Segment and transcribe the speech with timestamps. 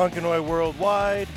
[0.00, 1.28] Punkanoid Worldwide.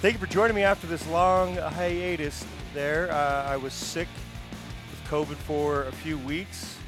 [0.00, 3.12] Thank you for joining me after this long hiatus there.
[3.12, 4.08] Uh, I was sick
[4.90, 6.78] with COVID for a few weeks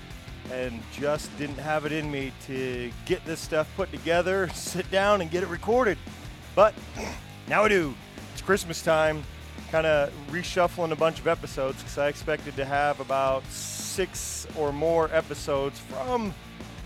[0.50, 5.20] and just didn't have it in me to get this stuff put together, sit down,
[5.20, 5.98] and get it recorded.
[6.54, 6.72] But
[7.48, 7.94] now I do.
[8.32, 9.22] It's Christmas time.
[9.70, 14.72] Kind of reshuffling a bunch of episodes because I expected to have about six or
[14.72, 16.32] more episodes from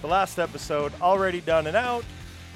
[0.02, 2.05] the last episode already done and out.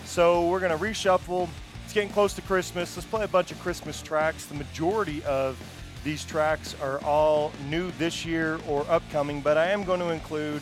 [0.04, 1.48] So we're going to reshuffle.
[1.88, 2.94] It's getting close to Christmas.
[2.98, 4.44] Let's play a bunch of Christmas tracks.
[4.44, 5.58] The majority of
[6.04, 10.60] these tracks are all new this year or upcoming, but I am going to include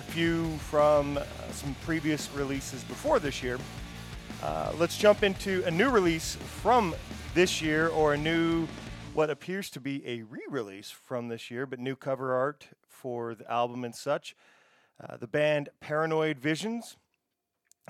[0.00, 3.56] a few from uh, some previous releases before this year.
[4.42, 6.92] Uh, let's jump into a new release from
[7.34, 8.66] this year or a new,
[9.12, 13.36] what appears to be a re release from this year, but new cover art for
[13.36, 14.34] the album and such.
[15.00, 16.96] Uh, the band Paranoid Visions.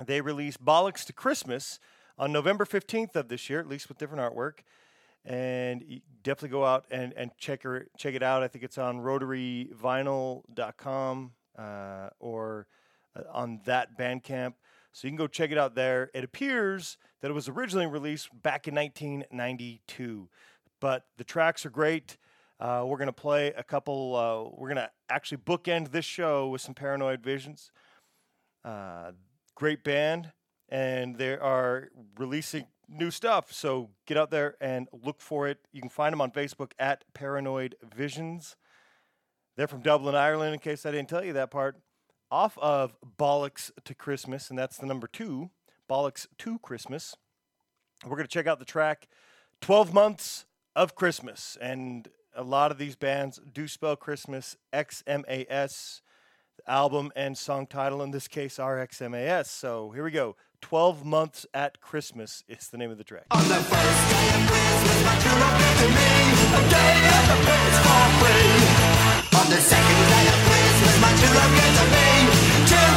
[0.05, 1.79] They released Bollocks to Christmas
[2.17, 4.59] on November 15th of this year, at least with different artwork.
[5.23, 8.43] And definitely go out and, and check, her, check it out.
[8.43, 12.67] I think it's on rotaryvinyl.com uh, or
[13.15, 14.53] uh, on that Bandcamp.
[14.91, 16.09] So you can go check it out there.
[16.13, 20.29] It appears that it was originally released back in 1992,
[20.79, 22.17] but the tracks are great.
[22.59, 26.47] Uh, we're going to play a couple, uh, we're going to actually bookend this show
[26.47, 27.71] with some Paranoid Visions.
[28.63, 29.11] Uh,
[29.55, 30.31] great band,
[30.69, 33.51] and they are releasing new stuff.
[33.51, 35.59] So get out there and look for it.
[35.71, 38.55] You can find them on Facebook at Paranoid Visions.
[39.55, 41.79] They're from Dublin, Ireland, in case I didn't tell you that part.
[42.31, 45.51] Off of Bollocks to Christmas, and that's the number two,
[45.89, 47.15] Bollocks to Christmas.
[48.03, 49.07] We're going to check out the track
[49.61, 51.57] 12 Months of Christmas.
[51.61, 56.01] And a lot of these bands do spell Christmas X M A S.
[56.57, 59.49] The album and song title in this case are X M A S.
[59.49, 60.35] So here we go.
[60.61, 63.25] 12 Months at Christmas is the name of the track.
[63.31, 66.11] On the first day of Christmas, my true to me
[66.55, 67.37] a day at the
[67.85, 69.39] for free.
[69.39, 72.07] On the second day of Christmas, my true to me
[72.69, 72.89] two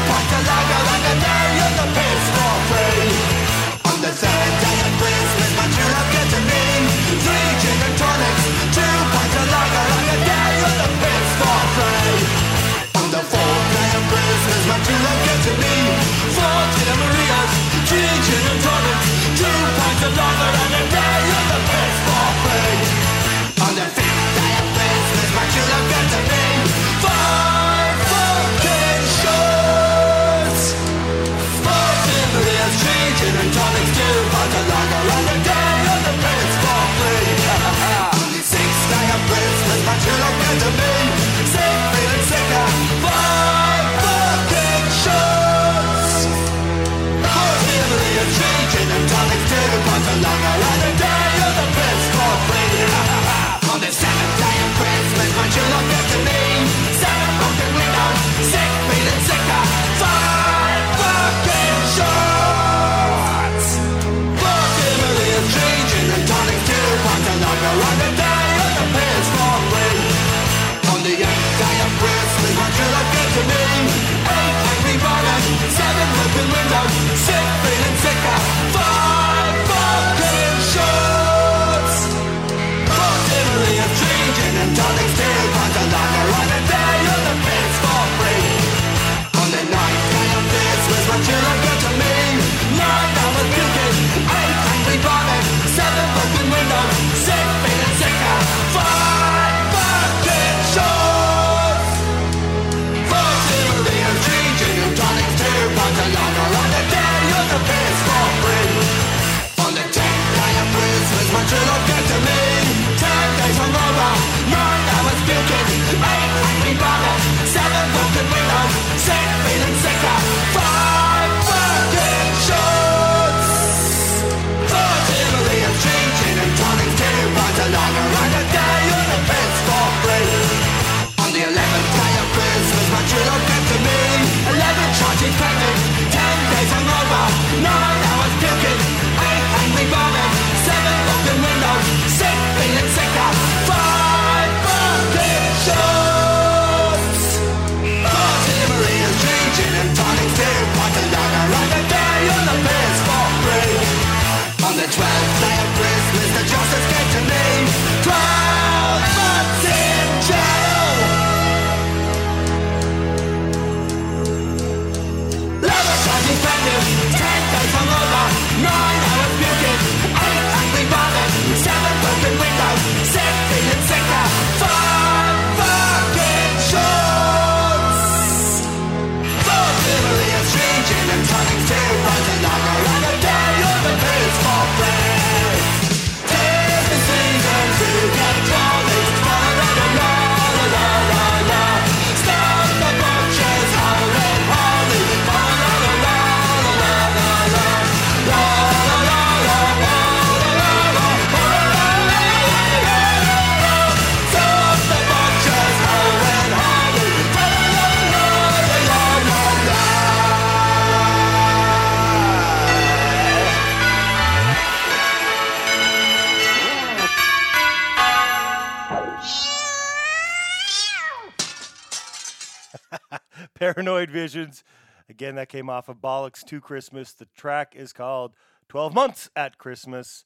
[225.08, 227.12] Again, that came off of Bollocks to Christmas.
[227.12, 228.32] The track is called
[228.68, 230.24] 12 Months at Christmas.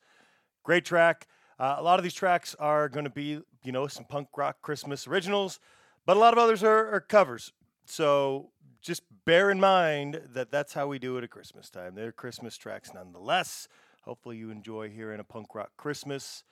[0.64, 1.28] Great track.
[1.58, 4.56] Uh, a lot of these tracks are going to be, you know, some punk rock
[4.62, 5.60] Christmas originals,
[6.04, 7.52] but a lot of others are, are covers.
[7.84, 8.50] So
[8.80, 11.94] just bear in mind that that's how we do it at Christmas time.
[11.94, 13.68] They're Christmas tracks nonetheless.
[14.02, 16.42] Hopefully, you enjoy hearing a punk rock Christmas.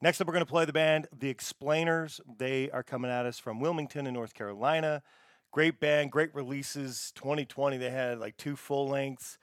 [0.00, 2.20] Next up, we're going to play the band The Explainers.
[2.38, 5.02] They are coming at us from Wilmington in North Carolina.
[5.52, 7.12] Great band, great releases.
[7.14, 9.36] 2020, they had like two full lengths.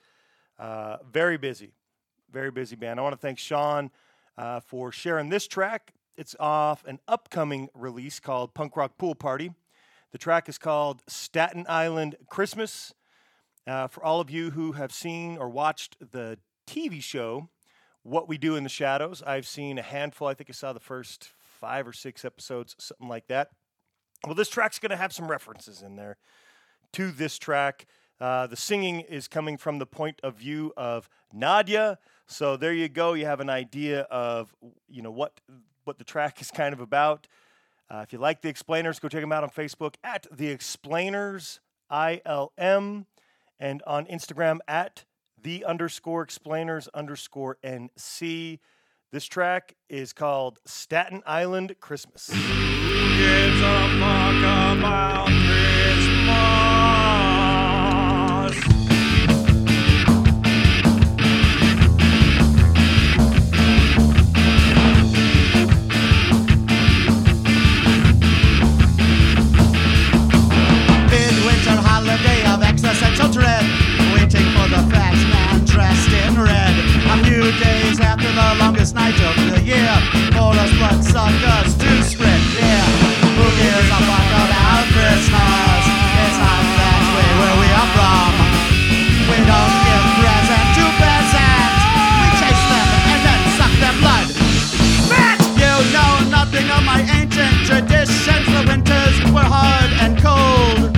[0.58, 1.72] Uh, very busy,
[2.32, 2.98] very busy band.
[2.98, 3.92] I want to thank Sean
[4.36, 5.92] uh, for sharing this track.
[6.16, 9.52] It's off an upcoming release called Punk Rock Pool Party.
[10.10, 12.92] The track is called Staten Island Christmas.
[13.64, 17.48] Uh, for all of you who have seen or watched the TV show,
[18.02, 20.26] What We Do in the Shadows, I've seen a handful.
[20.26, 23.50] I think I saw the first five or six episodes, something like that.
[24.26, 26.16] Well, this track's going to have some references in there
[26.92, 27.86] to this track.
[28.20, 31.96] Uh, the singing is coming from the point of view of Nadja.
[32.26, 33.14] So there you go.
[33.14, 34.54] You have an idea of
[34.88, 35.40] you know what
[35.84, 37.26] what the track is kind of about.
[37.90, 41.60] Uh, if you like the explainers, go check them out on Facebook at the explainers
[41.90, 43.06] ILM
[43.58, 45.04] and on Instagram at
[45.42, 48.60] the underscore explainers underscore NC.
[49.10, 52.30] This track is called Staten Island Christmas.
[53.18, 54.20] Gives a fuck
[72.70, 73.64] existential dread.
[74.14, 76.74] Waiting for the fat man dressed in red.
[77.10, 79.94] A few days after the longest night of the year.
[80.32, 82.49] For us blood suckers to spread
[97.80, 98.46] traditions.
[98.46, 100.92] The winters were hard and cold.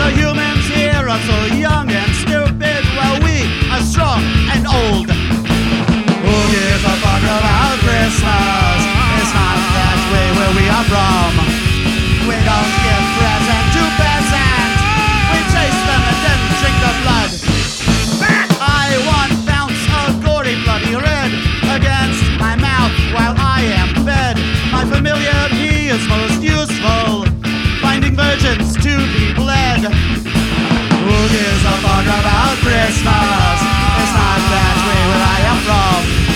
[0.00, 4.22] The humans here are so young and stupid, while we are strong
[4.52, 5.08] and old.
[6.24, 8.80] Who gives a fuck about Christmas?
[9.20, 11.43] It's not that way where we are from.
[28.54, 29.80] Finding to be bled.
[29.80, 33.58] Who gives a fuck about Christmas?
[34.00, 36.33] It's not that way where I am from.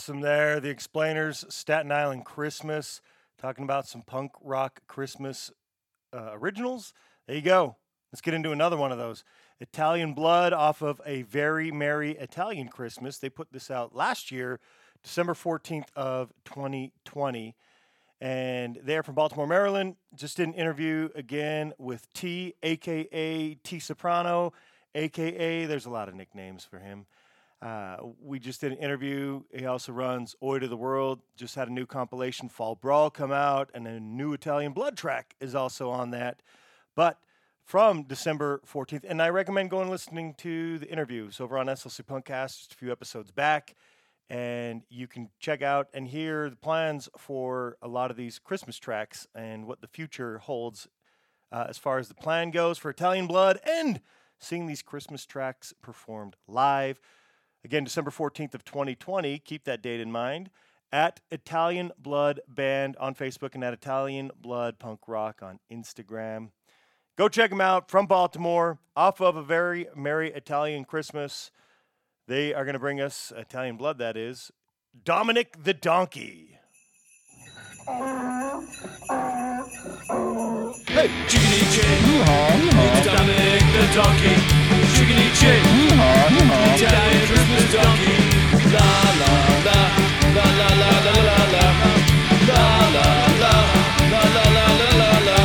[0.00, 0.60] Awesome there.
[0.60, 3.02] The Explainers, Staten Island Christmas,
[3.36, 5.50] talking about some punk rock Christmas
[6.10, 6.94] uh, originals.
[7.26, 7.76] There you go.
[8.10, 9.24] Let's get into another one of those.
[9.60, 13.18] Italian Blood off of A Very Merry Italian Christmas.
[13.18, 14.58] They put this out last year,
[15.02, 17.54] December 14th of 2020.
[18.22, 19.96] And they're from Baltimore, Maryland.
[20.14, 24.54] Just did an interview again with T, aka T Soprano,
[24.94, 27.04] aka, there's a lot of nicknames for him.
[27.62, 29.42] Uh, we just did an interview.
[29.54, 31.20] He also runs Oi to the World.
[31.36, 35.34] Just had a new compilation, Fall Brawl, come out, and a new Italian Blood track
[35.40, 36.40] is also on that.
[36.96, 37.18] But
[37.64, 42.58] from December 14th, and I recommend going listening to the interviews over on SLC Punkcast,
[42.58, 43.74] just a few episodes back,
[44.30, 48.78] and you can check out and hear the plans for a lot of these Christmas
[48.78, 50.88] tracks and what the future holds
[51.52, 54.00] uh, as far as the plan goes for Italian Blood and
[54.38, 57.00] seeing these Christmas tracks performed live.
[57.64, 59.38] Again, December 14th of 2020.
[59.38, 60.50] Keep that date in mind.
[60.92, 66.50] At Italian Blood Band on Facebook and at Italian Blood Punk Rock on Instagram.
[67.16, 71.50] Go check them out from Baltimore, off of a very merry Italian Christmas.
[72.26, 74.50] They are going to bring us Italian Blood, that is,
[75.04, 76.59] Dominic the Donkey.
[77.86, 77.96] Hey!
[81.28, 81.88] Chickadee chick!
[82.04, 83.00] Hoo-haw, hoo-haw.
[83.08, 84.36] Dominic the donkey!
[84.92, 85.64] Chickadee chick!
[85.64, 86.76] Hoo-haw, hoo-haw.
[86.76, 87.24] Italian
[87.72, 88.20] donkey!
[88.68, 88.84] La
[89.16, 89.32] la
[89.64, 89.80] la!
[90.36, 91.64] La la la la la la!
[92.52, 92.60] La
[92.92, 93.08] la
[93.40, 93.54] la!
[94.12, 95.40] La la la la la la!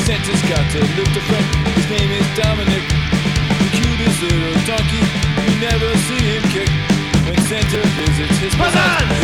[0.00, 1.44] Santa's got to look the front.
[1.76, 2.88] His name is Dominic.
[2.88, 5.04] The cutest little donkey.
[5.44, 6.72] You never see him kick.
[7.28, 8.54] When Santa visits his...
[8.56, 9.19] Huzzah!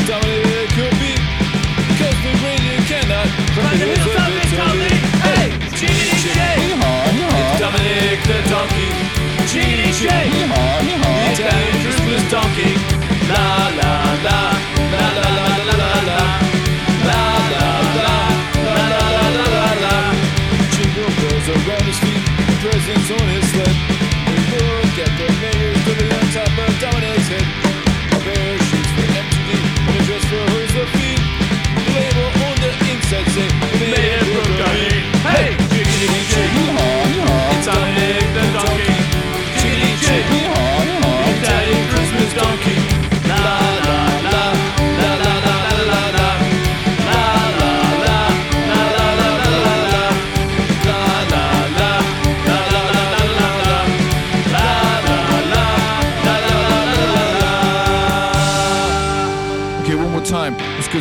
[7.59, 8.90] Dominic the donkey,
[9.47, 10.95] Genie J.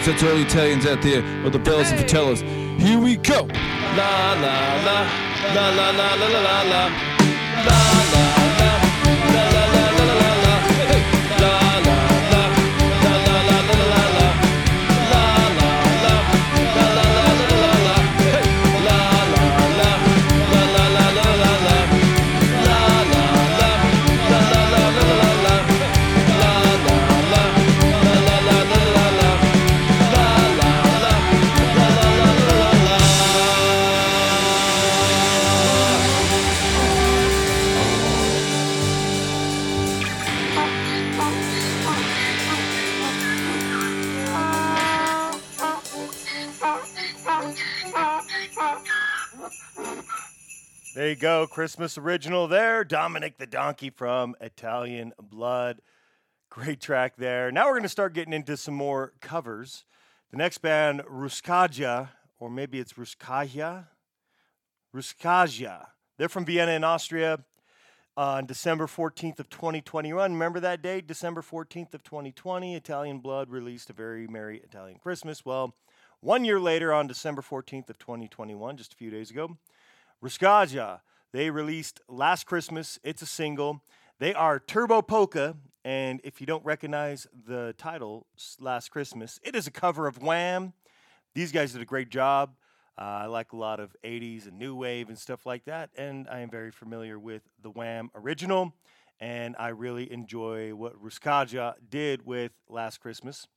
[0.06, 0.22] Christmas.
[0.22, 2.42] That's all Italians out there, or the bellas and fratellas.
[2.80, 3.48] Here we go.
[3.98, 5.02] La la la
[5.54, 6.90] la la la la la la la
[7.66, 8.26] la la
[9.34, 9.55] la la
[51.16, 52.84] you go, Christmas original there.
[52.84, 55.80] Dominic the Donkey from Italian Blood.
[56.50, 57.54] Great track there.
[57.54, 59.86] Now we're going to start getting into some more covers.
[60.32, 63.86] The next band, Russkaja, or maybe it's Russkaja.
[64.94, 65.86] Russkaja.
[66.18, 67.46] They're from Vienna in Austria
[68.18, 70.34] uh, on December 14th of 2021.
[70.34, 72.76] Remember that date, December 14th of 2020?
[72.76, 75.46] Italian Blood released a very merry Italian Christmas.
[75.46, 75.76] Well,
[76.20, 79.58] one year later on December 14th of 2021, just a few days ago,
[80.24, 81.02] Russkaja,
[81.34, 83.00] they released last Christmas.
[83.04, 83.82] It's a single.
[84.20, 88.26] They are Turbo Polka, and if you don't recognize the title,
[88.60, 90.74] Last Christmas, it is a cover of Wham.
[91.34, 92.56] These guys did a great job.
[92.98, 96.30] Uh, I like a lot of 80s and new wave and stuff like that, and
[96.30, 98.74] I am very familiar with the Wham original,
[99.20, 103.48] and I really enjoy what Russkaja did with Last Christmas.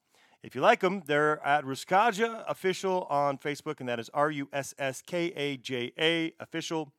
[0.43, 4.49] If you like them, they're at Russkaja Official on Facebook, and that is R U
[4.53, 6.93] S S K A J A Official.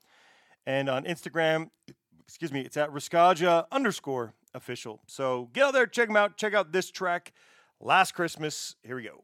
[0.65, 1.69] And on Instagram,
[2.27, 5.01] excuse me, it's at Russkaja underscore official.
[5.07, 6.37] So get out there, check them out.
[6.37, 7.33] Check out this track,
[7.79, 8.75] Last Christmas.
[8.83, 9.23] Here we go.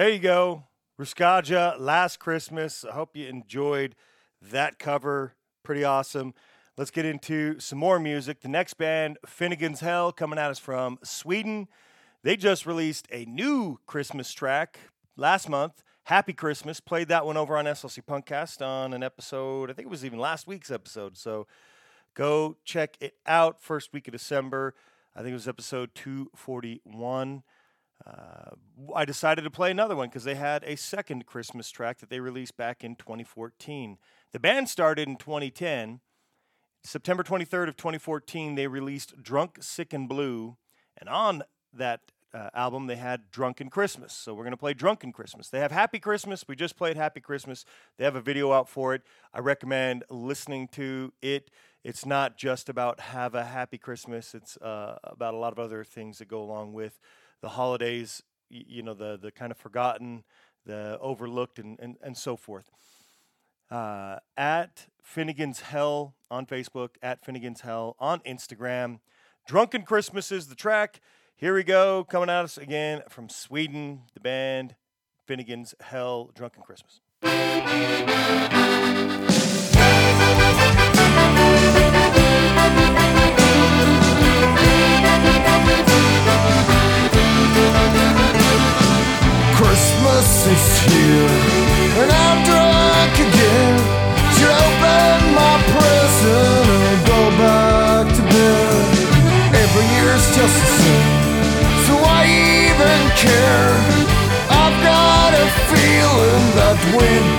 [0.00, 0.64] There you go.
[0.98, 2.86] Russkaja, Last Christmas.
[2.86, 3.94] I hope you enjoyed
[4.40, 5.34] that cover.
[5.62, 6.32] Pretty awesome.
[6.78, 8.40] Let's get into some more music.
[8.40, 11.68] The next band, Finnegan's Hell, coming at us from Sweden.
[12.22, 14.78] They just released a new Christmas track
[15.18, 15.82] last month.
[16.04, 16.80] Happy Christmas.
[16.80, 20.18] Played that one over on SLC Punkcast on an episode, I think it was even
[20.18, 21.18] last week's episode.
[21.18, 21.46] So
[22.14, 23.60] go check it out.
[23.60, 24.74] First week of December.
[25.14, 27.42] I think it was episode 241.
[28.06, 28.50] Uh,
[28.94, 32.20] I decided to play another one because they had a second Christmas track that they
[32.20, 33.98] released back in 2014.
[34.32, 36.00] The band started in 2010.
[36.82, 40.56] September 23rd of 2014, they released Drunk, Sick, and Blue.
[40.96, 41.42] And on
[41.74, 42.00] that
[42.32, 44.14] uh, album, they had Drunken Christmas.
[44.14, 45.48] So we're going to play Drunken Christmas.
[45.48, 46.44] They have Happy Christmas.
[46.48, 47.64] We just played Happy Christmas.
[47.98, 49.02] They have a video out for it.
[49.34, 51.50] I recommend listening to it.
[51.84, 54.34] It's not just about have a happy Christmas.
[54.34, 56.98] It's uh, about a lot of other things that go along with
[57.40, 58.22] the holidays.
[58.48, 60.24] You know, the the kind of forgotten,
[60.66, 62.70] the overlooked, and and, and so forth.
[63.70, 68.98] Uh, at Finnegan's Hell on Facebook, at Finnegan's Hell on Instagram.
[69.46, 71.00] Drunken Christmas is the track.
[71.36, 74.74] Here we go, coming at us again from Sweden, the band
[75.24, 77.00] Finnegan's Hell, Drunken Christmas.
[89.60, 91.36] Christmas is here,
[92.00, 93.76] and I'm drunk again.
[94.32, 98.84] Should open my present and go back to bed.
[99.52, 101.12] Every year's just the same,
[101.84, 103.76] so I even care.
[104.48, 107.29] I've got a feeling that we've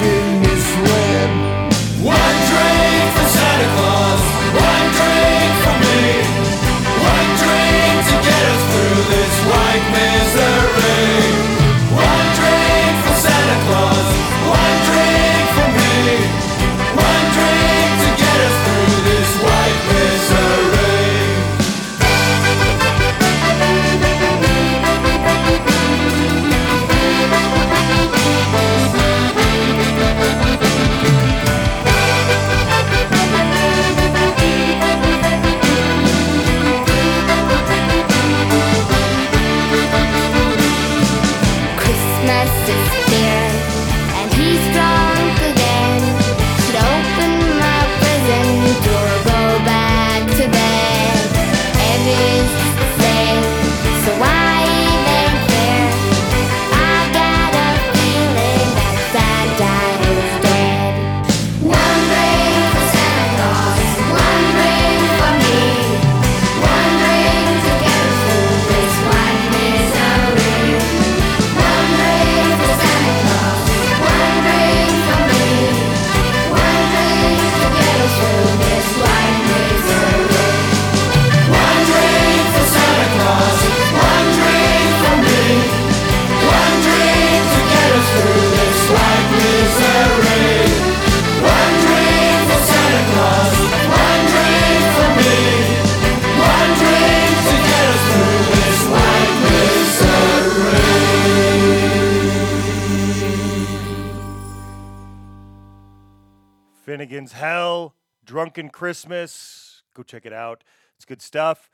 [108.82, 109.84] Christmas.
[109.94, 110.64] Go check it out.
[110.96, 111.70] It's good stuff.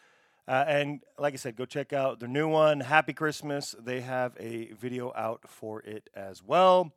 [0.46, 3.74] Uh, and like I said, go check out their new one, Happy Christmas.
[3.80, 6.91] They have a video out for it as well.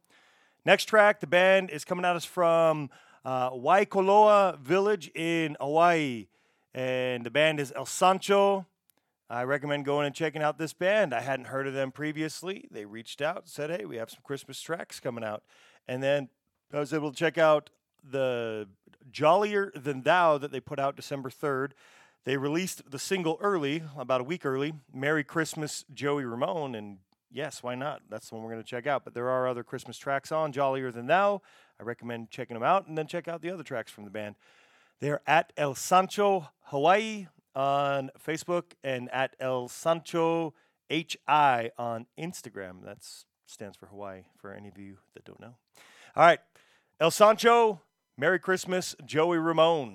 [0.64, 2.90] Next track, the band is coming at us from
[3.24, 6.26] uh, Waikoloa Village in Hawaii.
[6.74, 8.66] And the band is El Sancho.
[9.28, 11.14] I recommend going and checking out this band.
[11.14, 12.66] I hadn't heard of them previously.
[12.72, 15.44] They reached out, said, "Hey, we have some Christmas tracks coming out,"
[15.86, 16.30] and then
[16.72, 17.70] I was able to check out
[18.02, 18.66] the
[19.10, 21.74] Jollier Than Thou that they put out December third.
[22.24, 24.74] They released the single early, about a week early.
[24.92, 26.98] "Merry Christmas, Joey Ramone," and
[27.30, 28.02] yes, why not?
[28.10, 29.04] That's the one we're going to check out.
[29.04, 31.40] But there are other Christmas tracks on Jollier Than Thou.
[31.78, 34.36] I recommend checking them out, and then check out the other tracks from the band.
[35.00, 40.52] They're at El Sancho Hawaii on Facebook and at El Sancho
[40.90, 42.84] HI on Instagram.
[42.84, 42.98] That
[43.46, 45.56] stands for Hawaii for any of you that don't know.
[46.14, 46.40] All right.
[47.00, 47.80] El Sancho,
[48.20, 49.94] Merry Christmas, Joey Ramone.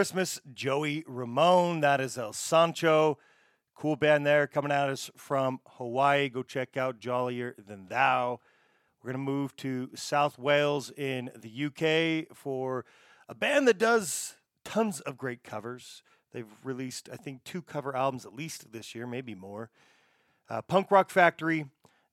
[0.00, 1.80] Christmas, Joey Ramone.
[1.80, 3.18] That is El Sancho.
[3.74, 6.30] Cool band there coming at us from Hawaii.
[6.30, 8.40] Go check out Jollier Than Thou.
[9.02, 12.86] We're going to move to South Wales in the UK for
[13.28, 16.02] a band that does tons of great covers.
[16.32, 19.68] They've released, I think, two cover albums at least this year, maybe more.
[20.48, 21.66] Uh, Punk Rock Factory,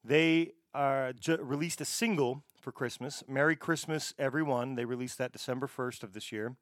[0.03, 4.75] they uh, released a single for Christmas, Merry Christmas, Everyone.
[4.75, 6.57] They released that December 1st of this year.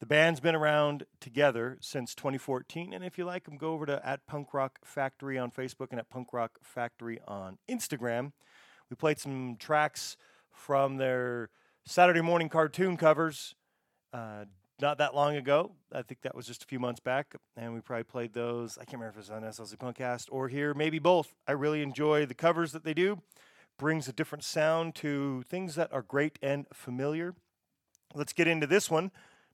[0.00, 4.00] The band's been around together since 2014, and if you like them, go over to
[4.04, 8.32] at Punk Rock Factory on Facebook and at Punk Rock Factory on Instagram.
[8.88, 10.16] We played some tracks
[10.50, 11.50] from their
[11.84, 13.54] Saturday morning cartoon covers
[14.14, 14.46] uh,
[14.80, 15.72] not that long ago.
[15.92, 18.78] I think that was just a few months back, and we probably played those.
[18.78, 21.34] I can't remember if it was on SLC Punkcast or here, maybe both.
[21.46, 23.20] I really enjoy the covers that they do.
[23.78, 27.34] Brings a different sound to things that are great and familiar.
[28.14, 29.10] Let's get into this one.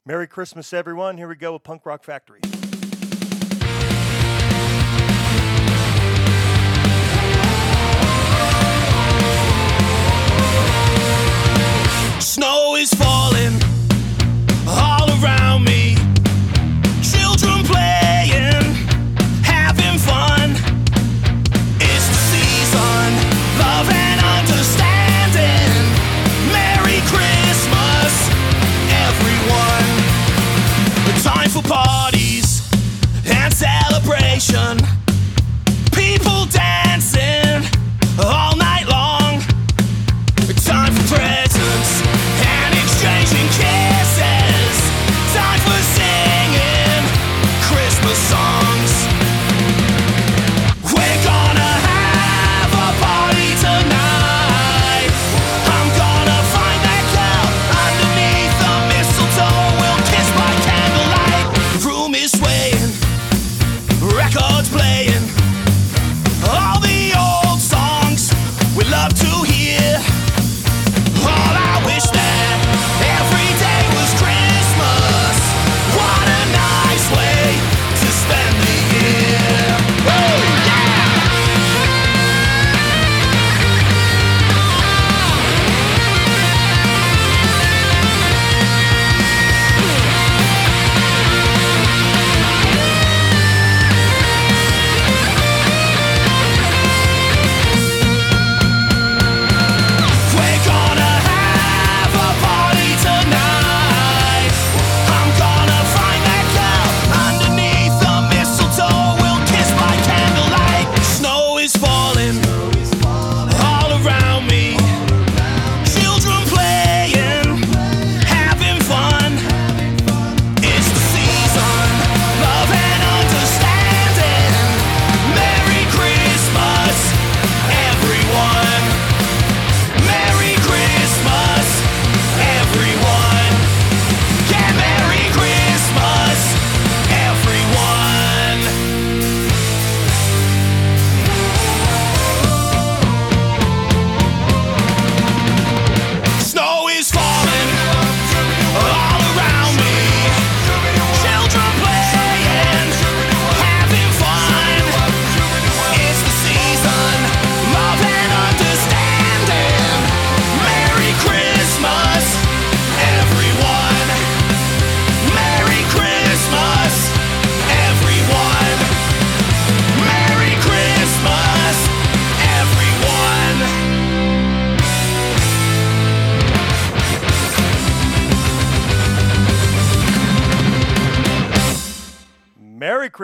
[0.08, 1.16] Merry Christmas, everyone.
[1.16, 2.38] Here we go with Punk Rock Factory.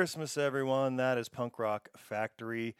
[0.03, 0.97] Christmas, everyone.
[0.97, 2.75] That is Punk Rock Factory.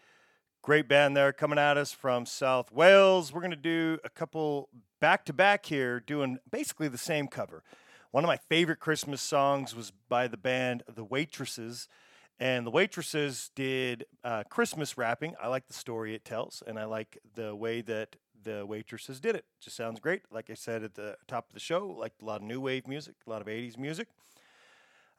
[0.61, 3.33] Great band there coming at us from South Wales.
[3.33, 4.69] We're going to do a couple
[5.01, 7.63] back to back here, doing basically the same cover.
[8.11, 11.87] One of my favorite Christmas songs was by the band The Waitresses.
[12.41, 15.37] And the Waitresses did uh, Christmas Wrapping.
[15.41, 19.37] I like the story it tells, and I like the way that the Waitresses did
[19.37, 19.45] it.
[19.61, 20.23] Just sounds great.
[20.33, 22.89] Like I said at the top of the show, like a lot of new wave
[22.89, 24.09] music, a lot of 80s music.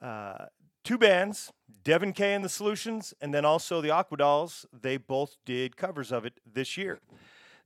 [0.01, 0.47] Uh,
[0.83, 1.51] two bands,
[1.83, 4.65] Devin Kay and the Solutions, and then also the Aquadolls.
[4.71, 6.99] They both did covers of it this year.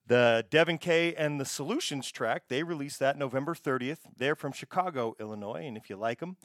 [0.05, 3.99] The Devin Kay and the Solutions track, they released that November 30th.
[4.15, 6.37] They're from Chicago, Illinois, and if you like them,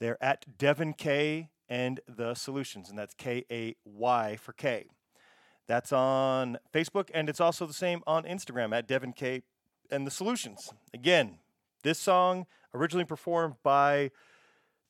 [0.00, 4.86] they're at Devin Kay and the Solutions, and that's K A Y for K.
[5.66, 9.42] That's on Facebook, and it's also the same on Instagram at Devin Kay
[9.90, 10.72] and the Solutions.
[10.92, 11.38] Again,
[11.82, 14.10] this song originally performed by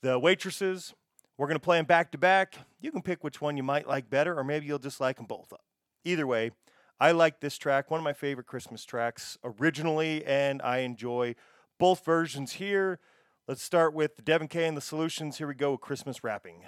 [0.01, 0.95] the Waitresses,
[1.37, 2.55] we're going to play them back to back.
[2.81, 5.27] You can pick which one you might like better, or maybe you'll just like them
[5.27, 5.53] both.
[6.05, 6.53] Either way,
[7.01, 11.35] I like this track, one of my favorite Christmas tracks originally, and I enjoy
[11.79, 13.01] both versions here.
[13.49, 15.39] Let's start with Devin Kay and the Solutions.
[15.39, 16.63] Here we go with Christmas Wrapping.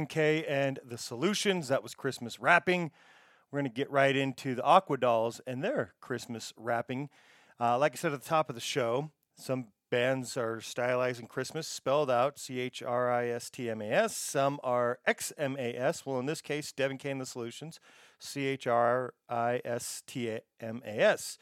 [0.00, 1.68] Devin Kay and the Solutions.
[1.68, 2.90] That was Christmas wrapping.
[3.50, 7.10] We're going to get right into the Aquadolls and their Christmas wrapping.
[7.60, 11.68] Uh, like I said at the top of the show, some bands are stylizing Christmas
[11.68, 14.16] spelled out C H R I S T M A S.
[14.16, 16.06] Some are X M A S.
[16.06, 17.78] Well, in this case, Devin and the Solutions,
[18.18, 21.36] C H R I S T M A S.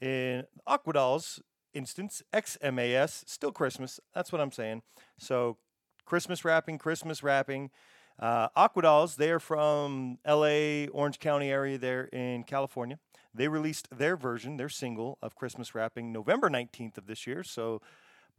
[0.00, 1.38] In Aquadolls,
[1.72, 4.00] instance, XMAS, still Christmas.
[4.12, 4.82] That's what I'm saying.
[5.16, 5.58] So
[6.04, 7.70] Christmas wrapping, Christmas wrapping.
[8.18, 12.98] Uh, Aquadolls, they are from LA, Orange County area there in California.
[13.34, 17.42] They released their version, their single of Christmas Wrapping November 19th of this year.
[17.42, 17.82] So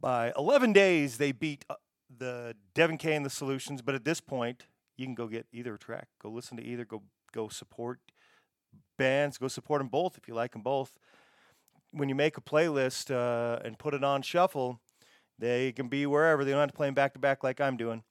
[0.00, 1.74] by 11 days, they beat uh,
[2.16, 3.82] the Devin Kay and the Solutions.
[3.82, 4.64] But at this point,
[4.96, 6.08] you can go get either track.
[6.22, 6.86] Go listen to either.
[6.86, 7.02] Go,
[7.32, 8.00] go support
[8.96, 9.36] bands.
[9.36, 10.96] Go support them both if you like them both.
[11.90, 14.80] When you make a playlist uh, and put it on shuffle,
[15.38, 16.44] they can be wherever.
[16.44, 18.02] They don't have to play them back to back like I'm doing.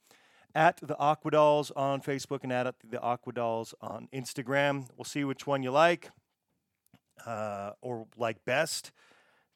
[0.53, 4.87] At the Aquadolls on Facebook and at the Aquadolls on Instagram.
[4.95, 6.11] We'll see which one you like
[7.25, 8.91] uh, or like best.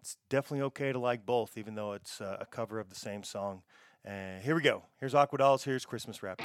[0.01, 3.23] It's definitely okay to like both, even though it's uh, a cover of the same
[3.23, 3.63] song.
[4.07, 4.83] Uh, here we go.
[4.99, 5.63] Here's Aquadolls.
[5.63, 6.41] Here's Christmas Rap.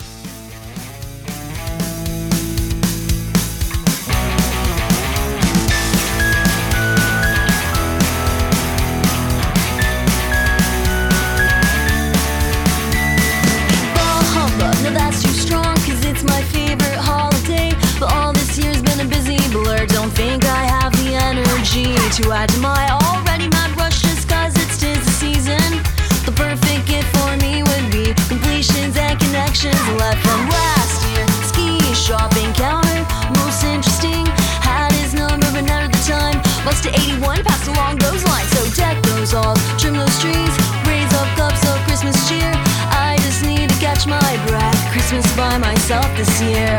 [22.15, 25.83] To add to my already mad rush cause it's tis the season.
[26.23, 29.75] The perfect gift for me would be Completions and connections.
[29.99, 33.03] Left from last year Ski shopping counter,
[33.43, 34.23] most interesting.
[34.63, 36.39] Had his number but not at the time.
[36.63, 38.47] Bus to 81 passed along those lines.
[38.55, 40.55] So deck those off, trim those trees
[40.87, 42.55] Raise up cups of Christmas cheer.
[42.95, 44.79] I just need to catch my breath.
[44.95, 46.79] Christmas by myself this year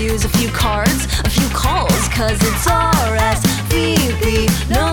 [0.00, 4.89] use a few cards A few calls Cause it's RSVP no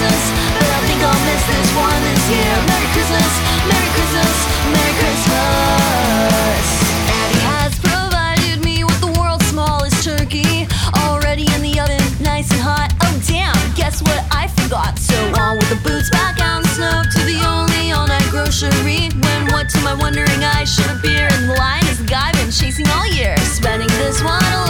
[0.00, 2.52] Christmas, but I think I'll miss this one this year.
[2.72, 3.32] Merry Christmas,
[3.68, 4.32] Merry Christmas,
[4.72, 6.64] Merry Christmas.
[7.04, 10.64] Daddy has provided me with the world's smallest turkey,
[11.04, 12.96] already in the oven, nice and hot.
[13.04, 14.96] Oh damn, guess what I forgot?
[14.96, 19.12] So on with the boots back in snow to the only all-night grocery.
[19.20, 21.60] When what to my wondering eyes should appear in the
[21.92, 23.36] is the guy been chasing all year.
[23.44, 24.69] Spending this one alone,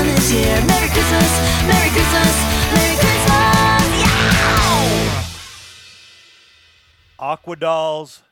[0.00, 0.80] Merry Christmas, yeah!
[7.20, 8.22] Aquadolls,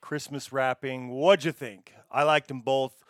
[0.00, 1.10] Christmas wrapping.
[1.10, 1.92] What'd you think?
[2.10, 3.04] I liked them both.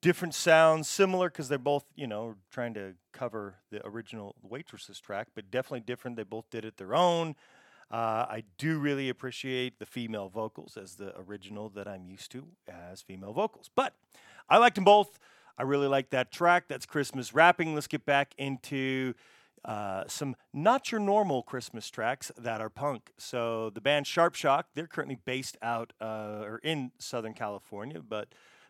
[0.00, 5.28] Different sounds, similar because they're both, you know, trying to cover the original Waitresses track,
[5.34, 6.16] but definitely different.
[6.16, 7.36] They both did it their own.
[7.90, 12.46] Uh, I do really appreciate the female vocals as the original that I'm used to
[12.66, 13.68] as female vocals.
[13.74, 13.92] But
[14.48, 15.18] I liked them both.
[15.60, 16.68] I really like that track.
[16.68, 17.74] That's Christmas wrapping.
[17.74, 19.12] Let's get back into
[19.62, 23.12] uh, some not your normal Christmas tracks that are punk.
[23.18, 28.28] So the band Sharp Shock, they're currently based out uh, or in Southern California, but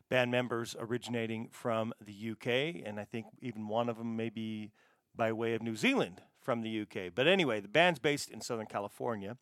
[0.09, 4.73] band members originating from the UK, and I think even one of them may be
[5.15, 7.13] by way of New Zealand from the UK.
[7.15, 9.37] But anyway, the band's based in Southern California.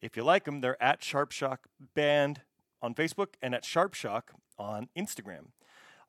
[0.00, 2.40] If you like them, they're at Sharp Shock Band
[2.82, 5.50] on Facebook and at Sharp Shock on Instagram.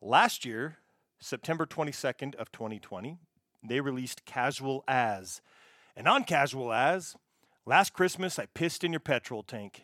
[0.06, 0.80] Last year,
[1.22, 3.20] September 22nd of 2020,
[3.66, 5.42] they released Casual As.
[5.96, 7.16] And on Casual As,
[7.66, 9.84] last Christmas I pissed in your petrol tank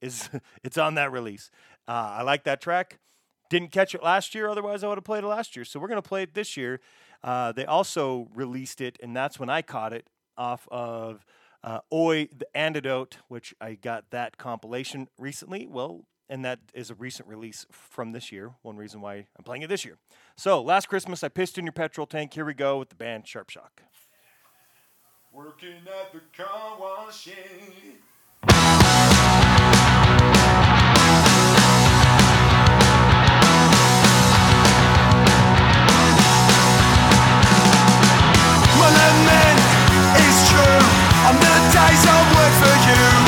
[0.00, 0.28] is
[0.64, 1.52] it's on that release.
[1.86, 2.98] Uh, I like that track.
[3.48, 5.64] Didn't catch it last year, otherwise I would have played it last year.
[5.64, 6.80] So we're gonna play it this year.
[7.22, 11.24] Uh, they also released it, and that's when I caught it off of
[11.62, 15.68] uh, Oi the Antidote, which I got that compilation recently.
[15.68, 18.52] Well, and that is a recent release from this year.
[18.62, 19.98] One reason why I'm playing it this year.
[20.36, 22.32] So last Christmas I pissed in your petrol tank.
[22.32, 23.82] Here we go with the band Sharp Shock.
[25.32, 27.34] Working at the car washing.
[38.78, 39.60] Well, I meant
[40.24, 40.80] it's true.
[41.28, 43.19] On the days I work for you,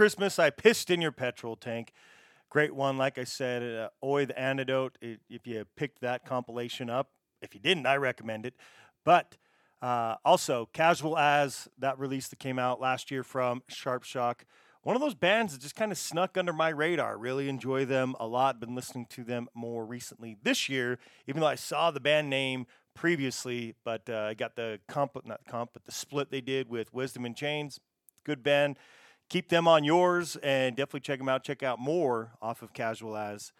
[0.00, 1.92] Christmas, I pissed in your petrol tank.
[2.48, 3.62] Great one, like I said.
[3.62, 4.96] Uh, Oi, the antidote.
[5.02, 7.10] i if you picked that compilation up,
[7.42, 8.54] if you didn't, I recommend it.
[9.04, 9.36] But
[9.82, 14.46] uh, also, Casual As, that release that came out last year from Sharp Shock.
[14.84, 17.18] One of those bands that just kind of snuck under my radar.
[17.18, 18.58] Really enjoy them a lot.
[18.58, 22.64] Been listening to them more recently this year, even though I saw the band name
[22.94, 23.74] previously.
[23.84, 27.26] But uh, I got the comp, not comp, but the split they did with Wisdom
[27.26, 27.80] in Chains.
[28.24, 28.78] Good band.
[29.30, 31.44] Keep them on yours and definitely check them out.
[31.44, 33.52] Check out more off of Casual As.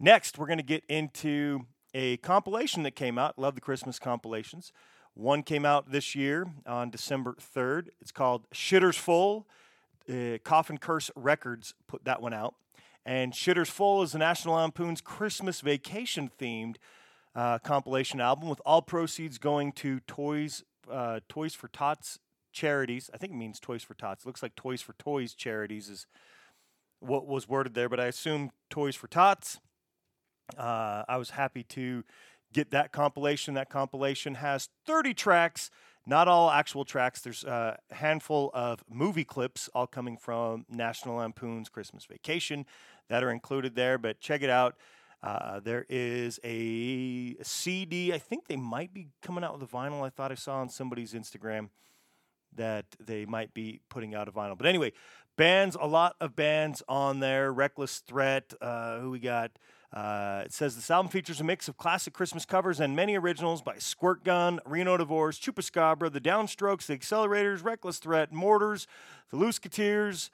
[0.00, 3.38] Next, we're going to get into a compilation that came out.
[3.38, 4.72] Love the Christmas compilations.
[5.14, 7.90] One came out this year on December 3rd.
[8.00, 9.46] It's called Shitters Full.
[10.10, 12.56] Uh, Coffin Curse Records put that one out.
[13.06, 16.76] And Shitters Full is the National Lampoon's Christmas vacation themed
[17.36, 22.18] uh, compilation album with all proceeds going to Toys uh, Toys for Tots
[22.54, 23.10] charities.
[23.12, 24.24] I think it means Toys for Tots.
[24.24, 26.06] It looks like Toys for Toys charities is
[27.00, 29.58] what was worded there, but I assume Toys for Tots.
[30.56, 32.04] Uh, I was happy to
[32.52, 33.54] get that compilation.
[33.54, 35.70] That compilation has 30 tracks,
[36.06, 37.20] not all actual tracks.
[37.20, 42.64] There's a handful of movie clips, all coming from National Lampoon's Christmas Vacation,
[43.08, 43.98] that are included there.
[43.98, 44.76] But check it out.
[45.22, 48.12] Uh, there is a CD.
[48.12, 50.04] I think they might be coming out with a vinyl.
[50.04, 51.70] I thought I saw on somebody's Instagram
[52.56, 54.56] that they might be putting out a vinyl.
[54.56, 54.92] But anyway,
[55.36, 57.52] bands, a lot of bands on there.
[57.52, 59.52] Reckless Threat, uh, who we got?
[59.92, 63.62] Uh, it says this album features a mix of classic Christmas covers and many originals
[63.62, 68.88] by Squirt Gun, Reno Divorce, Chupacabra, The Downstrokes, The Accelerators, Reckless Threat, Mortars,
[69.30, 70.30] The Looseketeers,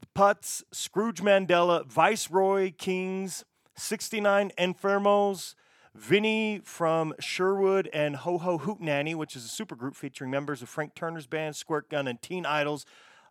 [0.00, 3.42] The Putts, Scrooge Mandela, Viceroy, Kings,
[3.74, 5.54] 69 Enfermos,
[5.94, 10.94] Vinny from Sherwood, and Ho Ho Hootenanny, which is a supergroup featuring members of Frank
[10.94, 12.86] Turner's band, Squirt Gun, and Teen Idols.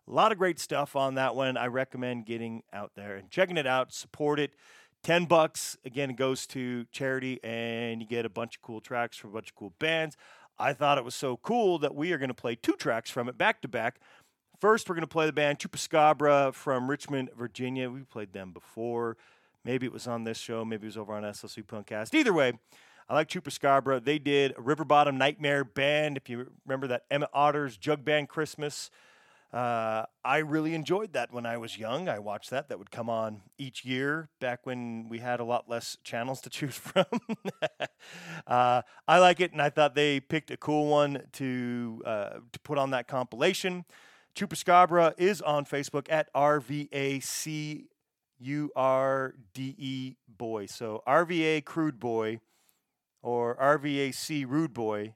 [0.06, 1.56] A lot of great stuff on that one.
[1.56, 3.92] I recommend getting out there and checking it out.
[3.92, 4.52] Support it.
[5.02, 5.76] 10 bucks.
[5.84, 9.50] Again, goes to charity and you get a bunch of cool tracks from a bunch
[9.50, 10.16] of cool bands.
[10.58, 13.28] I thought it was so cool that we are going to play two tracks from
[13.28, 14.00] it back to back.
[14.60, 17.88] First, we're going to play the band Chupacabra from Richmond, Virginia.
[17.88, 19.16] We played them before.
[19.64, 20.64] Maybe it was on this show.
[20.64, 22.14] Maybe it was over on SLC Punkcast.
[22.14, 22.52] Either way,
[23.08, 24.04] I like Chupacabra.
[24.04, 26.16] They did a River Bottom Nightmare Band.
[26.16, 28.90] If you remember that Emmett Otter's Jug Band Christmas,
[29.52, 32.08] uh, I really enjoyed that when I was young.
[32.08, 32.68] I watched that.
[32.68, 36.50] That would come on each year back when we had a lot less channels to
[36.50, 37.04] choose from.
[38.46, 42.60] uh, I like it, and I thought they picked a cool one to uh, to
[42.60, 43.84] put on that compilation.
[44.36, 47.86] Chupacabra is on Facebook at RVAC
[48.40, 50.66] U R D E Boy.
[50.66, 52.40] So RVA Crude Boy
[53.22, 55.14] or RVAC Rude Boy.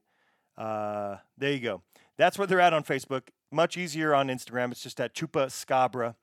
[0.56, 1.82] Uh, there you go.
[2.16, 3.22] That's where they're at on Facebook.
[3.50, 4.70] Much easier on Instagram.
[4.70, 6.14] It's just at Chupa Scabra.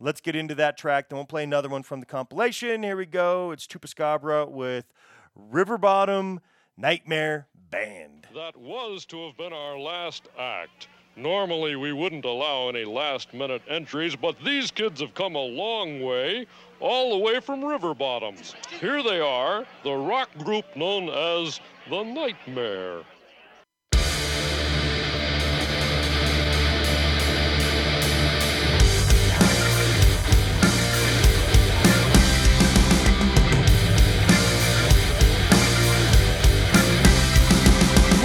[0.00, 1.08] Let's get into that track.
[1.08, 2.82] Then we'll play another one from the compilation.
[2.82, 3.50] Here we go.
[3.50, 4.86] It's Chupa Scabra with
[5.34, 6.40] River Bottom
[6.76, 8.26] Nightmare Band.
[8.34, 10.88] That was to have been our last act.
[11.20, 16.00] Normally, we wouldn't allow any last minute entries, but these kids have come a long
[16.00, 16.46] way,
[16.80, 18.36] all the way from River Bottom.
[18.80, 21.60] Here they are, the rock group known as
[21.90, 23.02] The Nightmare.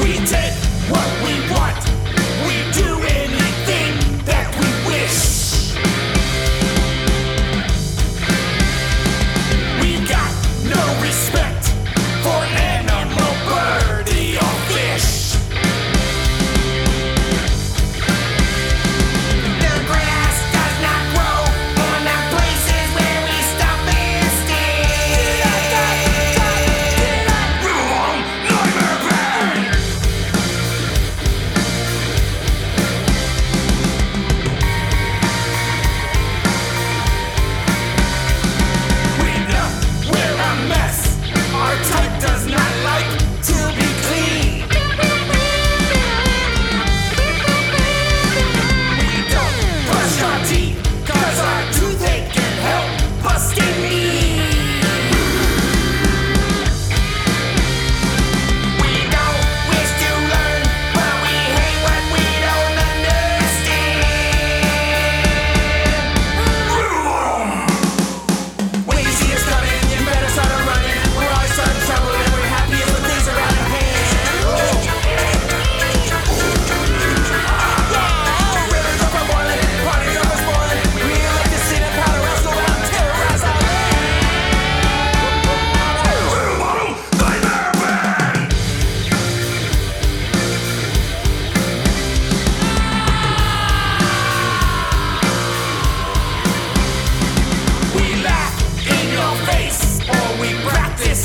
[0.01, 0.54] We take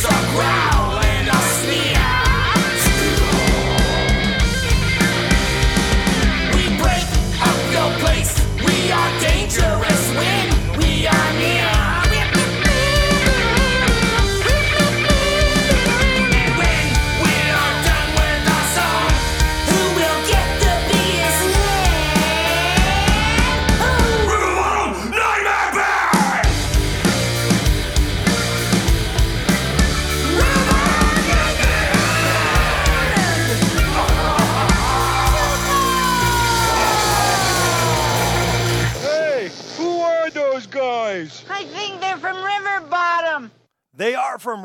[0.00, 0.69] so proud.